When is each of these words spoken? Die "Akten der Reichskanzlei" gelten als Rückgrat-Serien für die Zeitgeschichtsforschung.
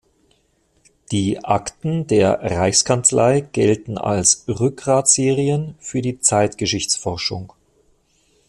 Die 1.11 1.43
"Akten 1.43 2.07
der 2.07 2.39
Reichskanzlei" 2.41 3.41
gelten 3.41 3.99
als 3.99 4.45
Rückgrat-Serien 4.47 5.75
für 5.79 6.01
die 6.01 6.17
Zeitgeschichtsforschung. 6.19 7.53